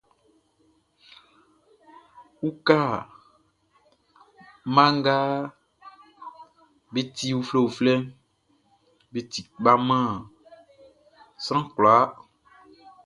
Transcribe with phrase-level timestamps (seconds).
[2.47, 2.79] Uwka
[4.71, 5.15] mma nga
[6.91, 8.01] be ti uflɛuflɛʼn,
[9.11, 10.09] be ti kpa man
[11.43, 12.03] sran kwlaa.